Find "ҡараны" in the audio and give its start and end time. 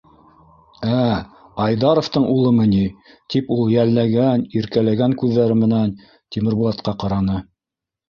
7.07-7.43